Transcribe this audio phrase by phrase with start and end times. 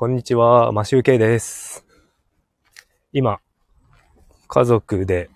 [0.00, 1.84] こんにちは、マシュウケイです。
[3.12, 3.38] 今、
[4.48, 5.28] 家族で、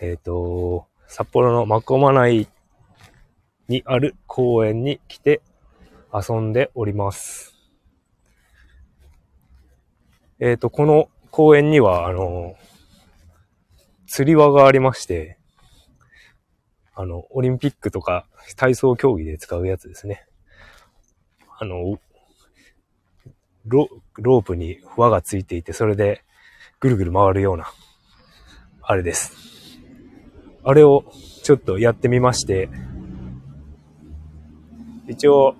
[0.00, 2.48] えっ、と、札幌のマコマ内
[3.68, 5.42] にある公園に来て
[6.10, 7.54] 遊んでおります。
[10.40, 12.56] えっ、と、この公園には、あの、
[14.06, 15.36] 釣り輪がありまして、
[16.94, 18.26] あの、オリンピックとか
[18.56, 20.26] 体操競技で使うやつですね。
[21.58, 21.98] あの、
[23.66, 26.22] ロープに輪がついていて、それで
[26.80, 27.66] ぐるぐる回るような、
[28.82, 29.32] あれです。
[30.62, 31.04] あれを
[31.42, 32.68] ちょっとやってみまして、
[35.08, 35.56] 一応、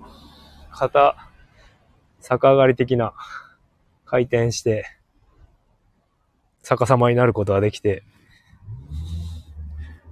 [0.71, 1.15] 肩、
[2.21, 3.13] 逆上がり的な
[4.05, 4.85] 回転して、
[6.63, 8.03] 逆さまになることができて、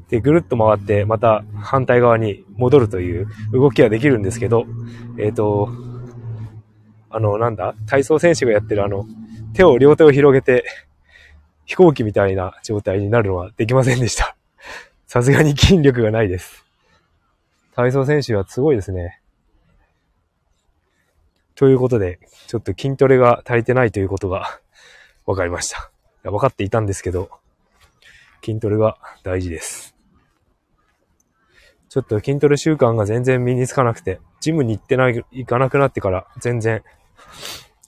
[0.09, 4.65] で、ぐるっと回って、また反対側に戻るという動きはできるんですけど、
[5.17, 5.69] えっ、と、
[7.13, 7.75] あの、なんだ？
[7.87, 9.05] 体操選手がやってるあの、
[9.53, 10.65] 手を、両手を広げて、
[11.65, 14.35] 飛行機みたいな状態になるのはできませんでした。
[15.07, 16.65] さすがに筋力がないです。
[17.75, 19.19] 体操選手はすごいですね。
[21.55, 24.59] ということで、ちょっと筋トレが足りてないということが
[25.25, 25.91] 分かりました。
[26.23, 27.29] 分かっていたんですけど、
[28.43, 29.95] 筋トレが大事です。
[31.89, 36.83] ちょっと筋トレ習慣が全然身につかなくて、ジムに行ってない、行かなくなってから全然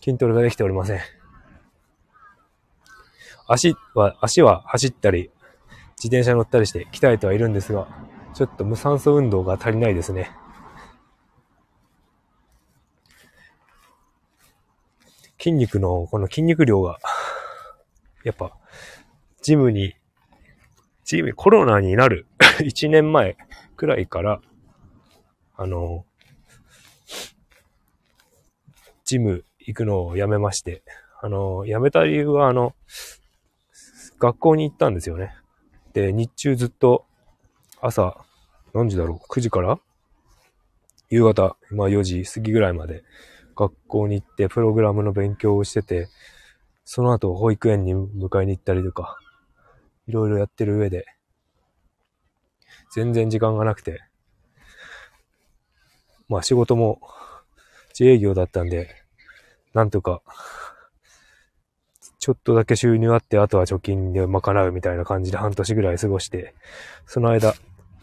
[0.03, 0.99] 筋トレができておりません。
[3.47, 5.31] 足は、足は走ったり、
[5.97, 7.87] 自転車乗ったりして鍛えてはいるんですが、
[8.33, 10.31] ちょっと無酸素運動が足りないですね。
[15.39, 16.99] 筋肉の、この筋肉量が、
[18.23, 18.57] やっぱ、
[19.41, 19.95] ジムに、
[21.03, 22.25] ジム、コロナになる
[22.59, 23.37] 1年前
[23.75, 24.41] くらいから、
[25.55, 26.03] あの、
[29.05, 30.83] ジム行くのをやめまして、
[31.21, 32.75] あの、やめた理由は、あの、
[34.19, 35.35] 学校に行ったんですよね。
[35.93, 37.05] で、日中ずっと
[37.81, 38.17] 朝、
[38.73, 39.79] 何時だろう ?9 時から
[41.09, 43.03] 夕方、まあ4時過ぎぐらいまで
[43.55, 46.09] 学校に行ってプログラムの勉強をしてて、
[46.83, 49.17] その後保育園に迎えに行ったりとか、
[50.07, 51.05] いろいろやってる上で、
[52.93, 54.01] 全然時間がなくて、
[56.27, 56.99] まあ仕事も
[57.97, 58.89] 自営業だったんで、
[59.73, 60.21] なんとか、
[62.19, 66.55] ちょっとだけ収入あって、あとは貯金で賄うみたいな感じで半年ぐらい過ごして、
[67.05, 67.53] その間、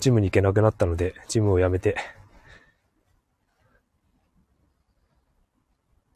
[0.01, 1.97] ジムに行けなくなったので、ジムを辞めて、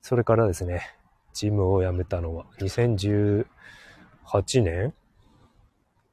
[0.00, 0.81] それからですね、
[1.34, 3.44] ジムを辞めたのは2018
[4.62, 4.94] 年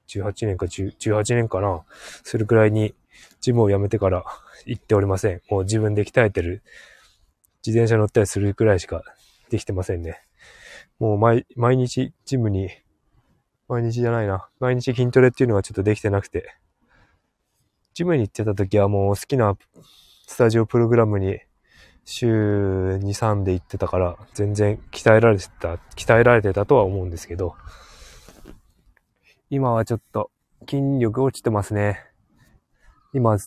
[0.09, 1.83] ?18 年か10 18年かな？
[2.23, 2.93] するくらいに
[3.39, 4.25] ジムを辞めてから
[4.65, 5.41] 行っておりません。
[5.49, 6.63] もう自分で鍛えてる
[7.65, 9.03] 自転車乗ったりするくらいしか
[9.49, 10.21] できてませんね。
[10.99, 12.69] もう毎毎日ジムに、
[13.67, 14.49] 毎日じゃないな。
[14.59, 16.55] 毎日筋トレっていうのはちょっとできてなくて。
[17.93, 19.55] ジムに行ってた時はもう好きな
[20.27, 21.39] スタジオプログラムに
[22.05, 27.55] 週2、3で行ってたから全然鍛えられてた、鍛えられてたとは思うんですけど、
[29.49, 30.31] 今はちょっと
[30.67, 32.03] 筋力落ちてますね。
[33.13, 33.37] 今、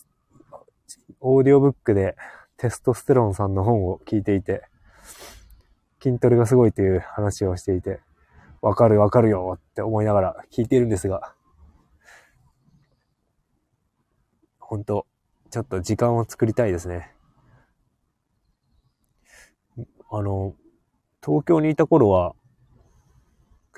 [1.19, 2.15] オーディオブックで
[2.57, 4.63] テストステロンさんの本を聞いていて、
[6.01, 7.99] 筋トレがすごいという話をしていて、
[8.61, 11.33] わかるわかるよって思いながら聞いているんですが、
[14.59, 15.05] 本当
[15.49, 17.13] ちょっと時間を作りたいですね。
[20.09, 20.55] あの、
[21.23, 22.33] 東京にいた頃は、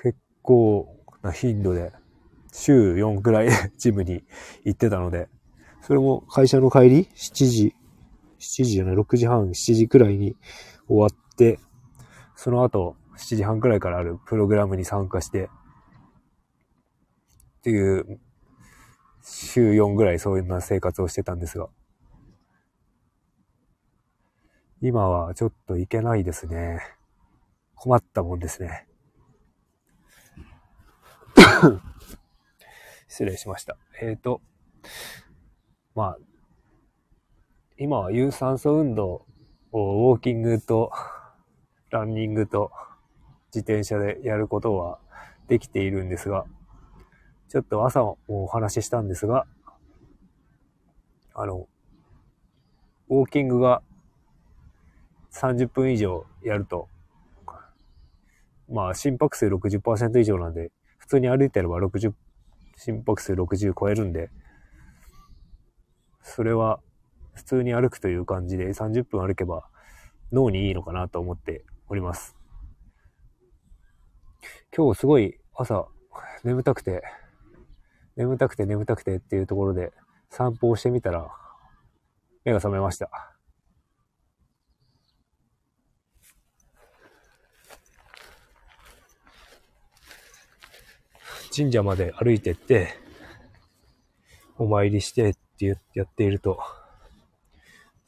[0.00, 1.92] 結構な頻度で、
[2.52, 4.24] 週4くらいでジムに
[4.64, 5.28] 行ってたので、
[5.82, 7.74] それも会社の帰り ?7 時、
[8.40, 10.34] 7時じゃない、6時半、7時くらいに
[10.88, 11.60] 終わって、
[12.34, 15.48] その後、7時半くらいからあるプログラムに参加して、っ
[17.62, 18.18] ていう、
[19.22, 21.68] 週4ぐらいそういうな生活をしてたんですが、
[24.80, 26.80] 今はちょっと行けないですね。
[27.74, 28.88] 困ったもんですね。
[33.08, 33.76] 失礼しました。
[34.00, 34.40] えっ、ー、と、
[35.94, 36.29] まあ、
[37.82, 39.24] 今は有酸素運動
[39.72, 40.92] をウォーキングと
[41.88, 42.70] ランニングと
[43.54, 44.98] 自転車でやることは
[45.48, 46.44] できているんですが、
[47.48, 49.46] ちょっと朝もお話ししたんですが、
[51.32, 51.68] あの、
[53.08, 53.80] ウォーキングが
[55.32, 56.86] 30分以上やると、
[58.70, 62.12] まあ心拍数60%以上なんで、普通に歩いてれば60、
[62.76, 64.28] 心拍数60超えるんで、
[66.20, 66.80] それは
[67.40, 69.64] 普通に歩くという感じで30分歩けば
[70.30, 72.36] 脳にいいのかなと思っております。
[74.76, 75.88] 今日すごい朝、
[76.44, 77.02] 眠たくて、
[78.14, 79.90] 眠たくて眠たくてっていうところで
[80.28, 81.30] 散歩をしてみたら、
[82.44, 83.10] 目が覚めました。
[91.56, 92.98] 神社まで歩いてって、
[94.58, 96.60] お参りしてってやっていると、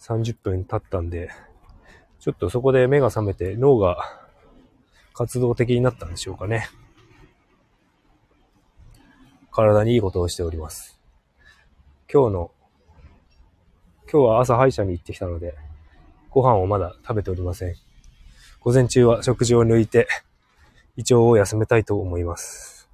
[0.03, 1.31] 30分経ったんで、
[2.19, 3.97] ちょっとそこで目が覚めて脳が
[5.15, 6.69] 活動的になったんでしょうかね。
[9.53, 10.99] 体にいいことをしております。
[12.13, 12.51] 今日の、
[14.13, 15.55] 今日は朝歯医者に行ってきたので、
[16.31, 17.77] ご飯をまだ食べておりません。
[18.61, 20.09] 午前中は食事を抜いて、
[20.97, 22.89] 胃腸を休めたいと思います。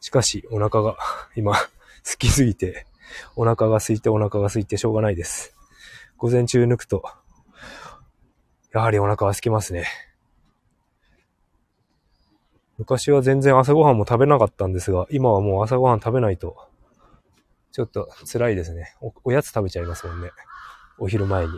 [0.00, 0.96] しかし、お腹が
[1.36, 1.60] 今、好
[2.18, 2.86] きすぎて、
[3.36, 5.56] お腹が空いてお腹が空いてしょうがないです。
[6.16, 7.02] 午前中抜くと、
[8.72, 9.86] やはりお腹は空きますね。
[12.78, 16.56] 昔は全然朝ごはんも食べなかったんですが、今はもう朝ごはん食べないと、
[17.70, 19.12] ちょっと辛いですねお。
[19.24, 20.30] おやつ食べちゃいますもんね。
[20.98, 21.52] お昼前に。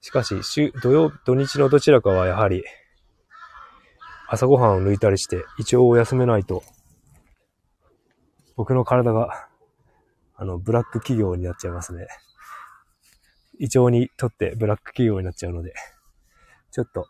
[0.00, 2.64] しかし、週、土曜、土日のどちらかはやはり、
[4.26, 6.62] 朝ごはんを抜いたりして、胃腸を休めないと、
[8.58, 9.48] 僕の体が、
[10.34, 12.08] あの、ブラック企業になっちゃいますね。
[13.60, 15.74] 胃腸にとってブラック企業になっちゃうので、
[16.72, 17.06] ちょっと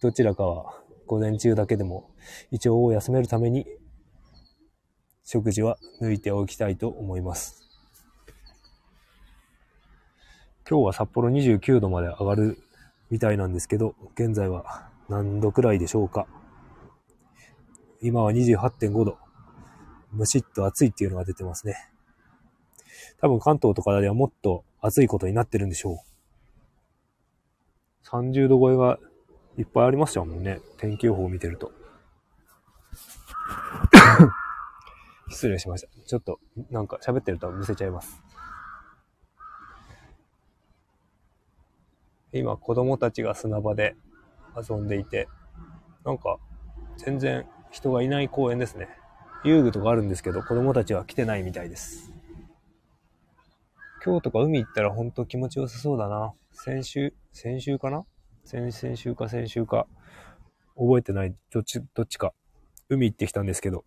[0.00, 2.10] どちらかは午前中だけでも
[2.50, 3.66] 胃腸を休めるために
[5.24, 7.62] 食事は抜いておきたいと思います。
[10.68, 12.58] 今日は札幌29度まで上がる
[13.10, 16.26] みたいなんですけど、現在は何度くらいでしょうか？
[18.00, 19.18] 今は28.5度。
[20.12, 21.90] むしっと暑いっていうのが出てますね。
[23.20, 25.96] 多分関東とかではもっと暑いことになってるんでしょう。
[28.06, 28.98] 30度超えが
[29.58, 30.60] いっぱいありましたもんね。
[30.78, 31.72] 天気予報を見てると。
[35.28, 35.88] 失礼しました。
[36.06, 36.40] ちょっと、
[36.70, 38.20] なんか喋ってるとむせちゃいます。
[42.32, 43.96] 今、子供たちが砂場で
[44.56, 45.28] 遊んでいて、
[46.04, 46.38] なんか、
[46.96, 48.88] 全然人がいない公園ですね。
[49.42, 52.12] 遊具とかあるんですけど、子供たちは来てないみたいです。
[54.04, 56.32] 今日とか海行ったらほんと気持ちよさそうだな。
[56.52, 58.04] 先週、先週かな？
[58.44, 59.86] 先々週か先週か、
[60.76, 62.32] 覚えてない、どっち、どっちか、
[62.88, 63.84] 海行ってきたんですけど、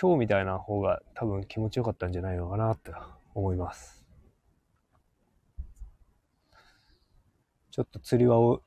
[0.00, 2.92] 今日みたいな方が多分気持ちよかったんじゃないのかなって
[3.34, 4.04] 思います。
[7.70, 8.62] ちょっと釣り輪を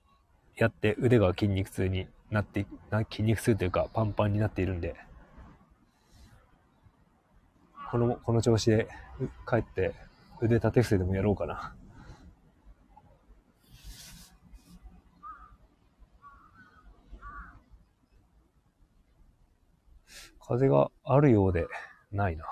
[0.56, 4.95] やって腕が筋肉痛になって、な筋肉痛というかパンパンになっているんで、
[7.92, 8.88] この、この調子で
[9.48, 9.94] 帰って
[10.42, 11.75] 腕立て伏せでもやろうかな。
[20.48, 21.68] 風があるようで
[22.12, 22.45] ないな。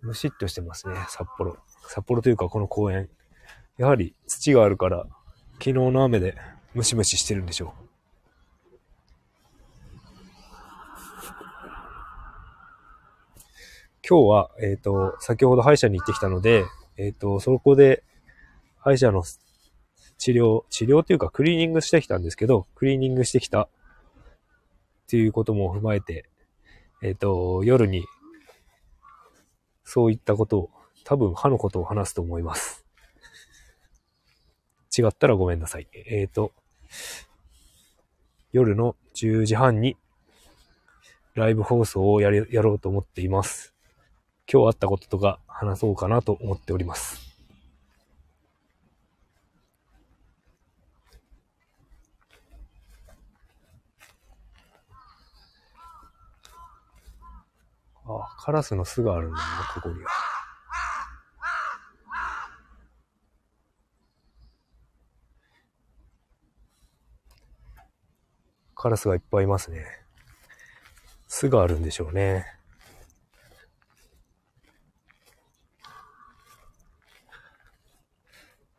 [0.00, 1.58] むしっとしてますね、札幌。
[1.86, 3.10] 札幌というかこの公園。
[3.76, 5.06] やはり土があるから、
[5.54, 6.36] 昨日の雨で
[6.74, 7.89] ムシムシしてるんでしょう。
[14.10, 16.64] 今日は、えっ、ー、と、先ほど歯医者に行ってきたので、
[16.96, 18.02] えっ、ー、と、そこで
[18.76, 19.22] 歯医者の
[20.18, 23.68] 治療、治療というかクリーニングしてきたんですけど、クリーニングしてきたっ
[25.06, 26.28] ていうことも踏まえて、
[27.04, 28.04] えっ、ー、と、夜に、
[29.84, 30.70] そういったことを、
[31.04, 32.84] 多分歯のことを話すと思います。
[34.98, 35.86] 違ったらごめんなさい。
[35.92, 36.50] えっ、と、
[38.50, 39.96] 夜の10時半に
[41.34, 43.69] ライブ放送をやりやろうと思っています。
[44.52, 47.20] 今日あったこととか話そうかなと思っております。
[58.04, 60.10] あ、カラスの巣があるんだな、ここには。
[68.74, 69.86] カラスがいっぱいいますね。
[71.28, 72.59] 巣があるんでしょうね。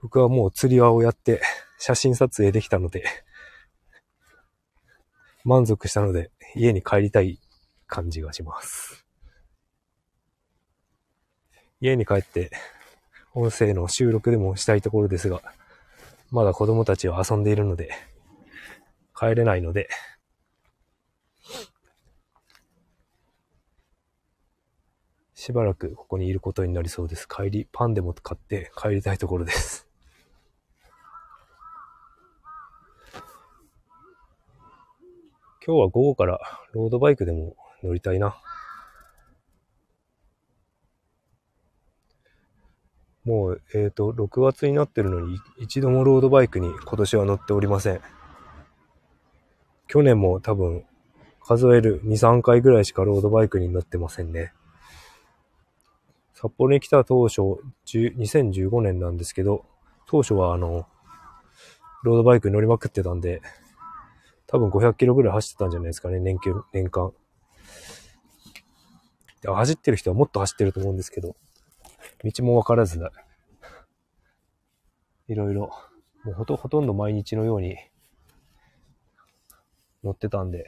[0.01, 1.41] 僕はもう釣り輪をやって
[1.77, 3.03] 写真撮影できたので、
[5.43, 7.39] 満足したので家に帰りたい
[7.87, 9.05] 感じがします。
[11.79, 12.51] 家に帰って
[13.33, 15.41] 音声の収録でもしたいところですが、
[16.31, 17.91] まだ子供たちは遊んでいるので、
[19.17, 19.89] 帰れないので、
[25.35, 27.27] しばらくここにいることになりそうです。
[27.27, 29.90] 帰り、パンでも買って帰りたいところです。
[35.63, 36.39] 今日は午後から
[36.73, 38.35] ロードバイクでも乗りたいな。
[43.23, 48.01] もう、えっ、と、6月になってるのに一度もロードバイクに今年は乗っておりません。
[49.87, 50.83] 去年も多分
[51.41, 54.53] 数える2、3回ぐらいしかロードバイクに乗ってませんね。
[56.33, 57.41] 札幌に来た当初、
[57.85, 59.65] 2015年なんですけど、
[60.07, 60.87] 当初はあの、
[62.01, 63.43] ロードバイクに乗りまくってたんで、
[64.51, 67.13] 多分500キロぐらい走ってたんじゃないですかね、年休、年間。
[69.43, 71.35] 走ってる人はもっと走ってると思うんですけど、
[72.23, 73.11] 道もわからずだ。
[75.27, 75.71] いろいろ、
[76.25, 77.77] もうほと、ほとんど毎日のように
[80.03, 80.65] 乗ってたんで、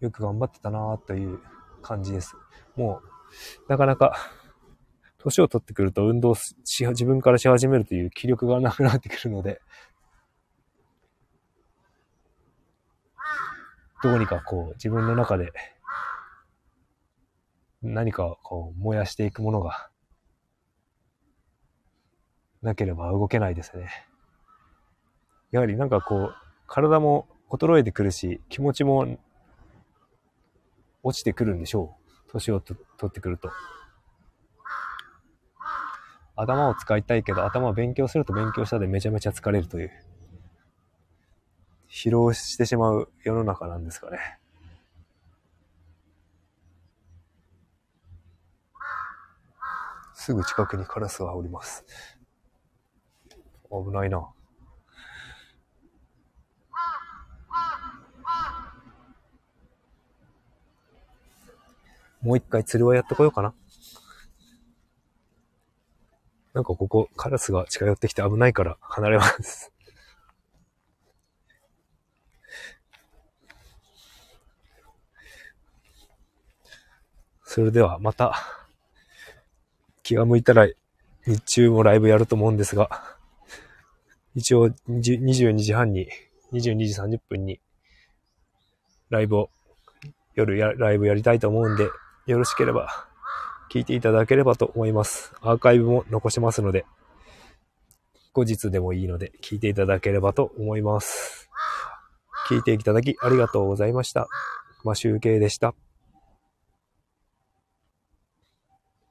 [0.00, 1.40] よく頑張ってたなぁという
[1.82, 2.34] 感じです。
[2.76, 3.02] も
[3.66, 4.16] う、なかなか、
[5.18, 6.54] 年を取ってくると運動し、
[6.86, 9.60] 自分からし始めるという気力がなくなってくるので、
[14.02, 15.52] どうにかこう、自分の中で、
[17.82, 19.90] 何かこう、燃やしていくものが、
[22.62, 23.88] なければ動けないですね。
[25.50, 26.34] やはりなんかこう、
[26.66, 29.18] 体も衰えてくるし、気持ちも
[31.02, 31.96] 落ちてくるんでしょ
[32.28, 32.32] う。
[32.32, 33.50] 年をと取ってくると。
[36.34, 39.90] 頭を使いたいけど、頭を勉強すると勉強したでめちゃめちゃ疲れるという。
[41.96, 44.18] 疲労してしまう世の中なんですかね。
[50.12, 51.86] すぐ近くにカラスがおります。
[53.70, 54.28] 危ないな。
[62.20, 63.54] もう一回釣りをやってこようかな。
[66.52, 69.72] なんかここ、カラスが近寄ってきて危ないから離れます。
[77.56, 78.34] それではまた、
[80.02, 80.68] 気が向いたら
[81.26, 83.16] 日中もライブやると思うんですが、
[84.34, 86.06] 一応20 22時半に、
[86.52, 87.58] 22時30分に、
[89.08, 89.50] ライブを、
[90.34, 91.88] 夜や、ライブやりたいと思うんで、
[92.26, 92.90] よろしければ、
[93.72, 95.32] 聞いていただければと思います。
[95.40, 96.84] アーカイブも残しますので、
[98.34, 101.48] 後日でもいいので、聞いていただければと思います。
[102.50, 104.28] 聞いていただきありがとうございました。
[104.84, 105.74] マシュウケイでした。